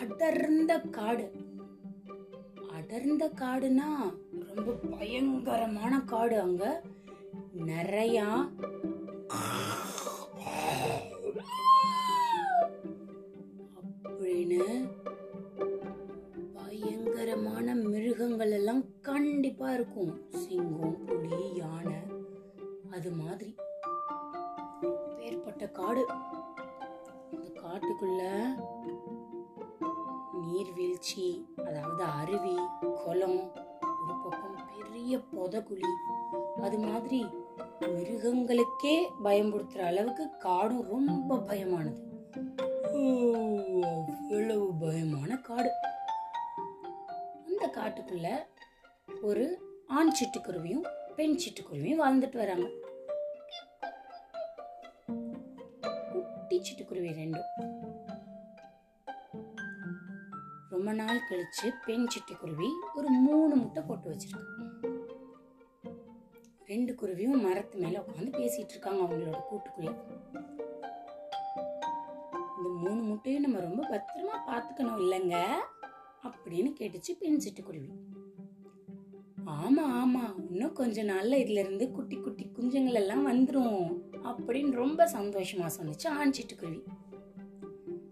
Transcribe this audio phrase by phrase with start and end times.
[0.00, 1.32] அடர்ந்த காடு.
[2.72, 3.88] அடர்ந்த காடுனா
[4.54, 6.82] ரொம்ப பயங்கரமான காடு அங்க.
[7.56, 8.26] நிறையா
[14.04, 14.90] அப்படின்னு
[16.54, 20.30] பயங்கரமான மிருகங்கள் எல்லாம் கண்டிப்பா இருக்கும்.
[20.30, 22.00] சிங்கம் புலி யானை
[22.90, 23.54] அது மாதிரி.
[24.82, 26.06] பேர்பட்ட காடு.
[27.30, 28.22] அந்த காட்டுக்குள்ள
[30.50, 32.56] நீர்வீழ்ச்சி அதாவது அருவி
[33.04, 33.52] குளம்
[34.06, 35.88] ஒரு பக்கம் பெரிய புதகுழி
[36.62, 37.26] அது மாதிரி
[37.80, 41.98] மிருகங்களுக்கே பயம்படுத்துற அளவுக்கு காடும் ரொம்ப பயமானது.
[42.92, 43.02] ஓ,
[44.08, 45.70] அவ்வளவு பயமான காடு.
[47.46, 48.28] அந்த காட்டுக்குள்ள
[49.22, 52.68] ஒரு ஆண் சிட்டுக்குருவியும் பெண் சிட்டுக்குருவியும் வாழ்ந்துட்டு வராங்க.
[56.12, 57.79] குட்டி சிட்டுக்குருவி ரெண்டும்.
[60.80, 64.54] ரொம்ப நாள் கழிச்சு பெண் சிட்டுக்குருவி ஒரு மூணு முட்டை போட்டு வச்சிருக்கு.
[66.66, 69.90] ரெண்டு குருவியும் மரத்து மேல உட்காந்து பேசிட்டு இருக்காங்க அவங்களோட கூட்டுக்குள்ள.
[72.56, 75.44] இந்த மூணு முட்டையும் நம்ம ரொம்ப பத்திரமா பாத்துக்கணும் இல்லைங்க?
[76.22, 77.90] அப்படின்னு கேட்டுச்சு பெண் சிட்டுக்குருவி
[79.46, 85.70] ஆமா ஆமா இன்னும் கொஞ்ச நாள்ல இதுல இருந்து குட்டி குட்டி குஞ்சுங்கள் எல்லாம் வந்துரும் அப்படின்னு ரொம்ப சந்தோஷமா
[85.80, 86.82] சொன்னிச்சு ஆண் சிட்டுக்குருவி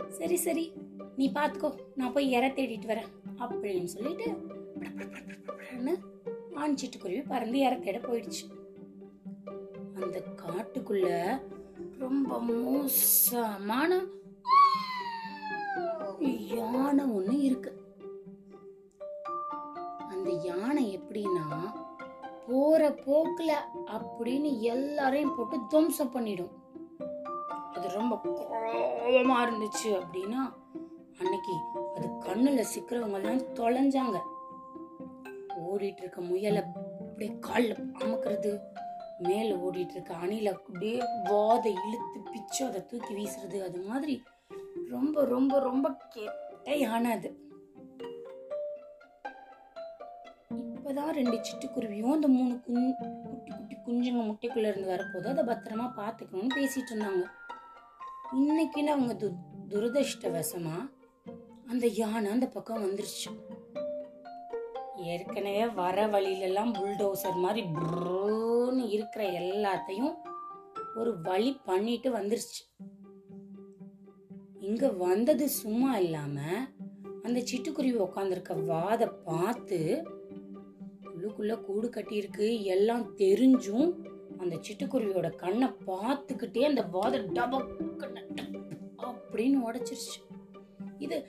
[0.09, 0.73] சரி சரி
[1.19, 1.69] நீ பார்த்துக்கோ
[2.01, 3.11] நான் போய் இற தேடிட்டு வரேன்.
[3.45, 4.27] அப்படின்னு சொல்லிட்டு
[4.81, 5.97] பட பட
[6.61, 8.45] ஆண் சிட்டுக்குருவி பறந்து இற தேட போயிடுச்சு.
[10.03, 11.09] அந்த காட்டுக்குள்ள
[11.99, 14.01] ரொம்ப மோசமான
[16.53, 17.73] யானை ஒண்ணு இருக்கு.
[20.13, 21.47] அந்த யானை எப்படின்னா
[22.47, 23.53] போற போக்குல
[23.97, 26.55] அப்படின்னு எல்லாரையும் போட்டு துவம்சம் பண்ணிடும்.
[27.75, 30.43] அது ரொம்ப கோபமா இருந்துச்சு அப்படின்னா
[32.39, 34.19] கண்ணுல சிக்கிறவங்க எல்லாம் தொலைஞ்சாங்க.
[35.69, 38.61] ஓடிட்டு இருக்க முயலை அப்படியே கால்ல அமுக்கிறது
[39.19, 44.23] மேல ஓடிட்டு இருக்க அணில அப்படியே வாதை இழுத்து பிச்சு அதை தூக்கி வீசுறது அது மாதிரி
[44.89, 47.47] ரொம்ப ரொம்ப ரொம்ப கெட்ட யானை அது
[50.57, 56.57] இப்பதான் ரெண்டு சிட்டுக்குருவியும் அந்த மூணு குஞ் குட்டி குட்டி குஞ்சுங்க முட்டைக்குள்ள இருந்து வரப்போது அதை பத்திரமா பாத்துக்கணும்னு
[56.57, 57.25] பேசிட்டு இருந்தாங்க.
[58.33, 59.33] இன்னைக்குன்னு அவங்க து
[59.69, 60.91] துரதிருஷ்டவசமா
[61.69, 63.31] அந்த யானை அந்த பக்கம் வந்துருச்சு.
[64.97, 70.15] ஏற்கனவே வர வழியிலெல்லாம் புல்டோசர் மாதிரி ப்ரூன்னு இருக்கிற எல்லாத்தையும்
[70.97, 72.63] ஒரு வழி பண்ணிட்டு வந்துருச்சு
[74.61, 76.39] இங்க வந்தது சும்மா இல்லாம
[77.23, 80.05] அந்த சிட்டுக்குருவி உட்காந்துருக்க வாத பார்த்து
[81.05, 83.89] உள்ளுக்குள்ள கூடு கட்டியிருக்கு எல்லாம் தெரிஞ்சும்
[84.39, 88.25] அந்த சிட்டுக்குருவியோட கண்ணை பார்த்துக்கிட்டே அந்த வாத டபக்குன்னு
[89.01, 90.19] அப்படின்னு உடைச்சிருச்சு
[90.99, 91.27] இது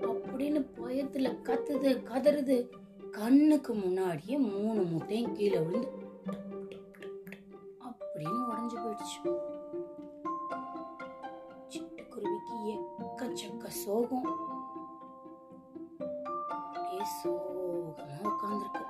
[0.00, 2.68] அப்படின்னு பயத்துல கத்துது கதறுது.
[3.10, 5.92] கண்ணுக்கு முன்னாடியே மூணு முட்டையும் கீழே விழுந்து
[7.80, 9.38] அப்படின்னு உடஞ்சு போயிடுச்சு.
[11.68, 14.42] சிட்டுக்குருவிக்கு எக்கச்சக்க சோகம்.
[17.24, 18.82] சோகமா உட்கார்ந்திருக்கு.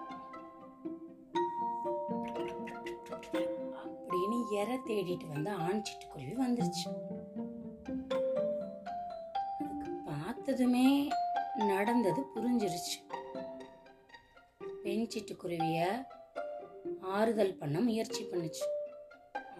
[3.74, 7.13] அப்படின்னு எற தேடிட்டு வந்த ஆண் சிட்டுக்குருவி வந்துருச்சு.
[10.44, 11.08] பார்த்ததுமே
[11.54, 12.96] நடந்தது புரிஞ்சிருச்சு.
[14.82, 16.04] பெண் சிட்டுக்குருவிய
[17.00, 18.64] ஆறுதல் பண்ண முயற்சி பண்ணுச்சு.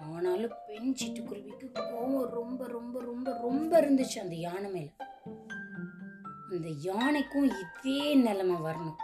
[0.00, 4.88] ஆனாலும் பெண் சிட்டுக்குருவிக்கு கோவம் ரொம்ப ரொம்ப ரொம்ப ரொம்ப இருந்துச்சு அந்த யானை மேல.
[6.50, 8.96] அந்த யானைக்கும் இதே நிலைமை வரணும்.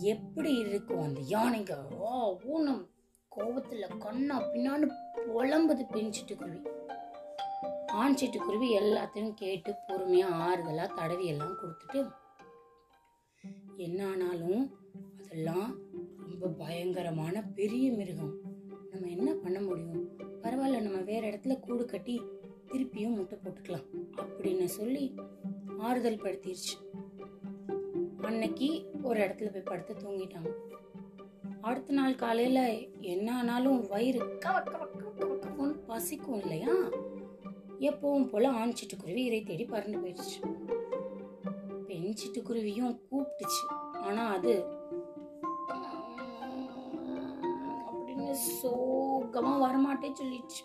[0.00, 1.94] எப்படி இருக்கும் அந்த யானைங்க?
[1.96, 2.90] ஓ ஊனம்.
[3.28, 6.77] கோபத்தில் கண்ணா பின்னான்னு புலம்புது பெண் சிட்டுக்குருவி.
[7.98, 12.00] ஆண் சிட்டுக்குருவி எல்லாத்தையும் கேட்டு பொறுமையாக ஆறுதலாக தடவி எல்லாம் கொடுத்துட்டு
[13.76, 14.74] என்ன ஆனாலும்
[15.24, 15.76] அதெல்லாம்
[16.30, 18.34] ரொம்ப பயங்கரமான பெரிய மிருகம்.
[18.90, 20.04] நம்ம என்ன பண்ண முடியும்?
[20.42, 22.22] பரவாயில்ல நம்ம வேற இடத்துல கூடு கட்டி
[22.66, 25.14] திருப்பியும் முட்டை போட்டுக்கலாம் அப்படின்னு சொல்லி
[25.78, 26.74] ஆறுதல் படுத்திருச்சு.
[28.22, 30.52] அன்னைக்கு ஒரு இடத்துல போய் படுத்து தூங்கிட்டாங்க.
[31.60, 32.60] அடுத்த நாள் காலையில
[33.12, 34.38] என்ன ஆனாலும் வயிறு
[35.86, 36.74] பசிக்கும் இல்லையா?
[37.80, 40.38] எப்பவும் போல ஆண் சிட்டுக்குருவி இறை தேடி பறந்து போயிடுச்சு
[41.88, 43.62] பெண் சிட்டுக்குருவியும் கூப்பிட்டுச்சு
[44.00, 44.54] ஆனா அது
[47.88, 50.64] அப்படின்னு சோகமா வரமாட்டே சொல்லிடுச்சு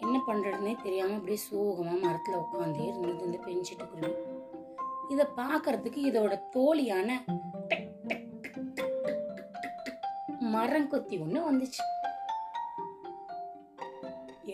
[0.00, 4.14] என்ன பண்றதுன்னே தெரியாம அப்படியே சோகமா மரத்துல உட்காந்தே இருந்தது இந்த பெண் சிட்டுக்குருவி
[5.08, 7.10] இத பாக்குறதுக்கு இதோட தோழியான
[10.52, 11.82] மரம் கொத்தி ஒண்ணு வந்துச்சு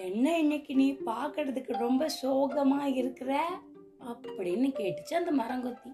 [0.04, 3.48] என்ன இன்னைக்கு நீ பார்க்கறதுக்கு ரொம்ப சோகமா இருக்கிற?
[4.00, 5.90] அப்படின்னு கேட்டுச்சு அந்த மரங்கொத்தி.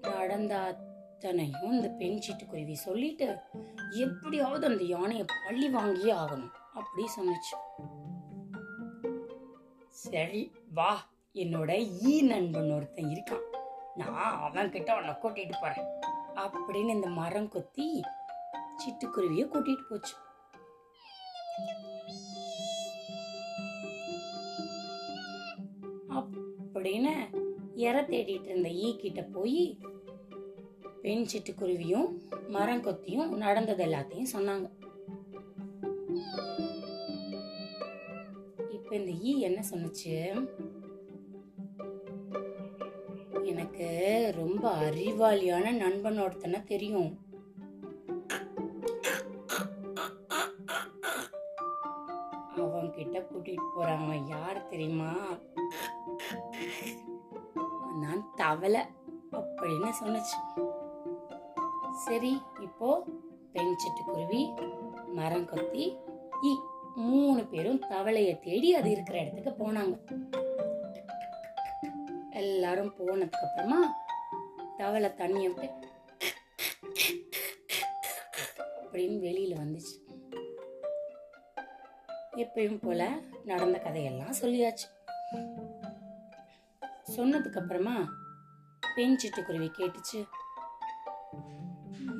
[0.00, 3.38] நடந்த அத்தனையும் இந்த பெண் சிட்டுக்குருவி சொல்லிட்டு
[3.90, 7.54] எப்படியாவது அந்த யானையை பள்ளி வாங்கியே ஆகணும் அப்படி சொன்னச்சு.
[9.88, 11.08] சரி வா.
[11.34, 11.70] என்னோட
[12.02, 13.44] ஈ நண்பன் ஒருத்தன் இருக்கான்.
[13.94, 15.86] நான் அவன் கிட்ட உன்னை கூட்டிட்டு போறேன்
[16.34, 18.02] அப்படின்னு இந்த மரம் கொத்தி
[18.82, 20.14] சிட்டுக்குருவிய கூட்டிட்டு போச்சு.
[26.88, 27.40] அப்படின்னு
[27.74, 29.78] இற தேடிட்டு இருந்த ஈ கிட்ட போய்
[31.02, 32.18] பெண் சிட்டுக்குருவியும்
[32.48, 34.70] மரம் கொத்தியும் நடந்தது எல்லாத்தையும் சொன்னாங்க.
[38.72, 40.48] இப்ப இந்த ஈ என்ன சொன்னுச்சு?
[43.42, 47.27] எனக்கு ரொம்ப அறிவாளியான நண்பன் ஒருத்தனை தெரியும்.
[58.52, 58.82] அவளை
[59.38, 60.38] அப்படின்னு சொன்னுச்சு.
[62.06, 62.32] சரி
[62.66, 62.88] இப்போ
[63.54, 64.42] பெண் சிட்டுக்குருவி
[65.18, 65.84] மரம் கொத்தி
[66.48, 66.52] ஈ
[67.08, 69.94] மூணு பேரும் தவளைய தேடி அது இருக்கிற இடத்துக்கு போனாங்க.
[72.42, 73.80] எல்லாரும் போனதுக்கு அப்புறமா
[74.80, 75.86] தவளை தண்ணியை விட்டு
[78.82, 79.94] அப்படின்னு வெளியில வந்துச்சு.
[82.44, 83.02] எப்பயும் போல
[83.50, 84.86] நடந்த கதையெல்லாம் சொல்லியாச்சு.
[87.16, 87.96] சொன்னதுக்கு அப்புறமா
[88.98, 90.26] பெண் சிட்டுக்குருவி கேட்டுச்சு.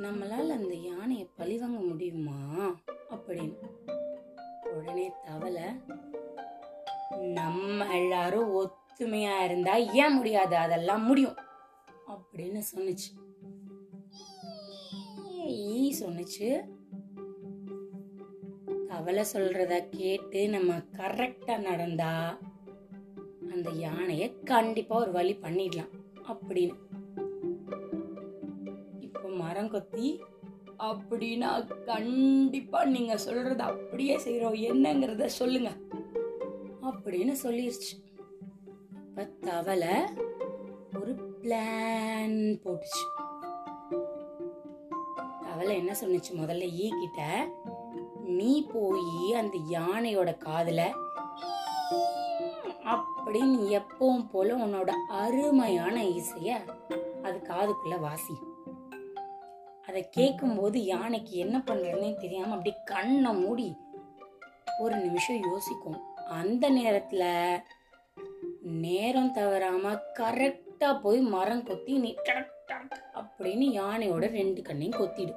[0.03, 2.77] நம்மளால் அந்த யானையை பழிவாங்க முடியுமா?
[3.11, 3.57] அப்படின்னு.
[4.75, 5.63] உடனே தவளை
[7.11, 10.57] நம்ம எல்லாரும் ஒத்துமையா இருந்தா ஏன் முடியாது?
[10.57, 11.37] அதெல்லாம் முடியும்.
[12.09, 13.35] அப்படின்னு சொன்னுச்சு.
[15.47, 16.65] ஈ சொன்னுச்சு.
[18.87, 22.39] தவளை சொல்றத கேட்டு நம்ம கரெக்டா நடந்தா
[23.53, 25.98] அந்த யானையை கண்டிப்பா ஒரு வழி பண்ணிடலாம்.
[26.29, 26.75] அப்படின்னு.
[29.01, 30.21] இப்போ மரம் கொத்தி
[30.79, 35.71] அப்படின்னா கண்டிப்பா நீங்க சொல்றத அப்படியே செய்யறோம் என்னங்கிறத சொல்லுங்க.
[36.83, 38.17] அப்படின்னு சொல்லிருச்சு.
[38.93, 39.95] இப்ப தவளை
[41.01, 43.07] ஒரு பிளான் போட்டுச்சு.
[45.43, 46.33] தவளை என்ன சொன்னுச்சு?
[46.37, 47.51] முதல்ல ஈ கிட்ட
[48.23, 51.07] நீ போய் அந்த யானையோட காதுல
[52.88, 56.49] அப்படின்னு எப்பவும் போல உன்னோட அருமையான இசைய
[57.23, 58.35] அது காதுக்குள்ள வாசி.
[59.88, 63.76] அதை கேட்கும்போது யானைக்கு என்ன பண்றதுன்னே தெரியாம அப்படி கண்ணை மூடி
[64.79, 65.99] ஒரு நிமிஷம் யோசிக்கும்.
[66.14, 67.25] அந்த நேரத்துல
[68.61, 72.14] நேரம் தவறாம கரெக்டா போய் மரம் கொத்தி நீ
[73.14, 75.34] அப்படின்னு யானையோட ரெண்டு கண்ணையும் கொத்திடு.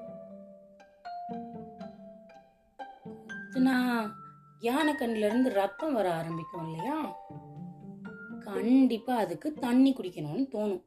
[3.27, 3.75] கொத்துனா
[4.59, 7.19] யானை கண்ணில இருந்து ரத்தம் வர ஆரம்பிக்கும் இல்லையா?
[8.45, 10.83] கண்டிப்பா அதுக்கு தண்ணி குடிக்கணும்னு தோணும்.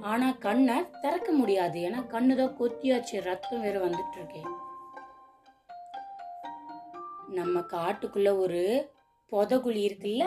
[0.00, 1.78] ஆனா கண்ணை திறக்க முடியாது.
[1.88, 3.16] ஏன்னா கண்ணு தான் கொத்தியாச்சு.
[3.28, 4.48] ரத்தம் வேற வந்துட்டு இருக்கேன்
[7.38, 8.62] நம்ம காட்டுக்குள்ள ஒரு
[9.32, 10.24] புதகுழி இருக்குல்ல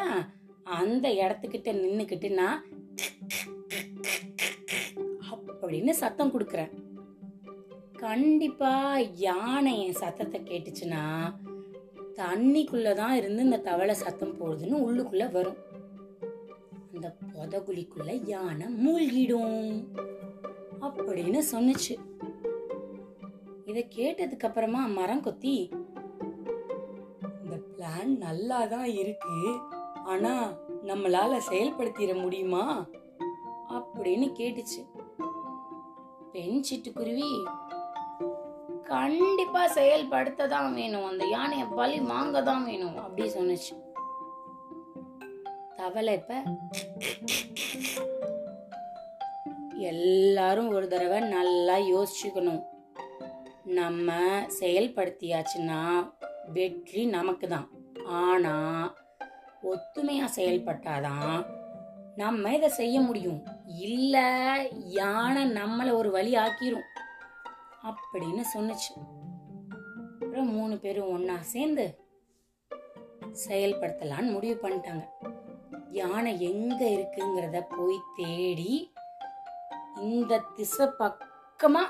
[0.80, 2.62] அந்த இடத்துக்கிட்ட நின்றுக்கிட்டு நான்
[5.64, 6.72] அப்படின்னு சத்தம் கொடுக்குறேன்.
[8.06, 8.72] கண்டிப்பா
[9.26, 11.04] யானை என் சத்தத்தை கேட்டுச்சுன்னா
[12.16, 15.60] தண்ணிக்குள்ளதான் இருந்து இந்த தவளை சத்தம் போடுதுன்னு உள்ளுக்குள்ள வரும்.
[17.04, 19.88] அந்த புதகுழிக்குள்ள யானை மூழ்கிடும்
[20.82, 21.94] அப்படின்னு சொன்னுச்சு.
[23.66, 25.70] இத கேட்டதுக்கு அப்புறமா மரம் கொத்தி
[27.44, 29.60] இந்த பிளான் நல்லா தான் இருக்கு.
[30.04, 32.86] ஆனா நம்மளால செயல்படுத்திட முடியுமா?
[33.70, 34.82] அப்படின்னு கேட்டுச்சு.
[36.32, 37.44] பெண் சிட்டுக்குருவி
[38.84, 41.06] கண்டிப்பா செயல்படுத்த தான் வேணும்.
[41.06, 42.98] அந்த யானையை பலி வாங்க தான் வேணும்.
[42.98, 43.93] அப்படி சொன்னுச்சு.
[45.84, 46.34] தவளை இப்ப
[49.76, 52.62] எல்லாரும் ஒரு தடவை நல்லா யோசிச்சுக்கணும்.
[53.64, 54.14] நம்ம
[54.60, 55.80] செயல்படுத்தியாச்சுன்னா
[56.54, 57.68] வெற்றி நமக்கு தான்
[58.06, 58.54] ஆனா
[59.64, 61.46] ஒத்துமையா செயல்பட்டாதான்
[62.16, 63.44] நம்ம இதை செய்ய முடியும்.
[63.66, 64.18] இல்ல
[64.72, 66.88] யானை நம்மளை ஒரு வழி ஆக்கிரும்.
[67.90, 68.94] அப்படின்னு சொன்னுச்சு.
[70.22, 71.86] அப்புறம் மூணு பேரும் ஒன்றா சேர்ந்து
[73.48, 75.04] செயல்படுத்தலான்னு முடிவு பண்ணிட்டாங்க.
[75.94, 78.74] யானை எங்க இருக்குங்கிறத போய் தேடி
[80.02, 81.84] இந்த திசை பக்கமா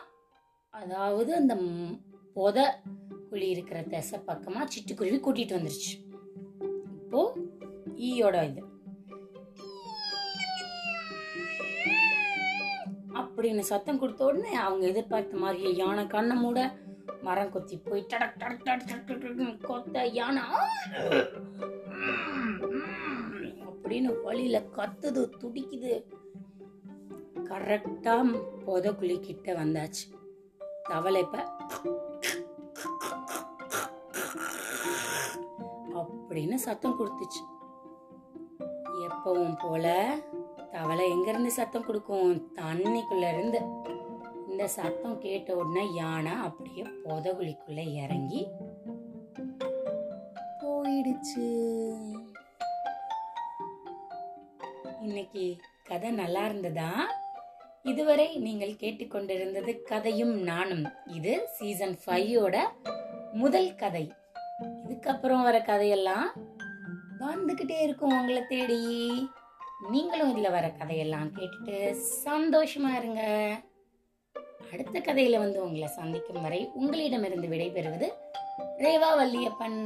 [0.74, 1.98] அதாவது அந்த ம்-
[2.34, 2.58] பொத
[3.30, 5.94] குழி இருக்கிற திசை பக்கமா சிட்டுக்குருவி கூட்டிட்டு வந்துருச்சு.
[6.96, 7.22] இப்போ
[7.98, 8.62] ஈயோட இது.
[13.14, 16.60] அப்படின்னு சத்தம் கொடுத்த உடனே அவங்க எதிர்பார்த்த மாதிரியே யானை கண்ணை மூட
[17.22, 20.44] மரம் கொத்தி போய் டடக் டடக் டடக் டடக் கொத்த யானை.
[23.94, 26.04] அப்படின்னு வழியில கத்துது துடிக்குது.
[27.36, 30.06] கரெக்டா புதக்குழி கிட்ட வந்தாச்சு.
[30.84, 31.38] தவளை இப்ப
[35.94, 37.42] அப்படின்னு சத்தம் கொடுத்துச்சு.
[39.00, 40.16] எப்பவும் போல
[40.72, 42.52] தவளை எங்க இருந்து சத்தம் கொடுக்கும்?
[42.56, 43.60] தண்ணிக்குள்ள இருந்து.
[44.50, 48.48] இந்த சத்தம் கேட்ட உடனே யானை அப்படியே புதகுழிக்குள்ள இறங்கி
[50.60, 51.48] போயிடுச்சு.
[55.04, 56.90] இன்னைக்கு கதை நல்லா இருந்ததா?
[57.84, 60.86] இதுவரை நீங்கள் கேட்டுக்கொண்டிருந்தது கதையும் நானும்.
[61.08, 62.58] இது சீசன் ஃபைவோட
[63.34, 64.12] முதல் கதை.
[64.88, 66.32] இதுக்கப்புறம் வர கதையெல்லாம்
[67.20, 68.80] வந்துக்கிட்டே இருக்கும் உங்களை தேடி.
[69.90, 71.96] நீங்களும் இதில் வர கதையெல்லாம் கேட்டுட்டு
[72.26, 73.22] சந்தோஷமா இருங்க.
[74.72, 78.10] அடுத்த கதையில வந்து உங்களை சந்திக்கும் வரை உங்களிடமிருந்து விடைபெறுவது
[78.78, 79.80] ரேவா வல்லியப்பன்